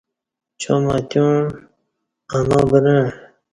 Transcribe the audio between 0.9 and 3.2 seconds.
اتیوݩع انا برݩع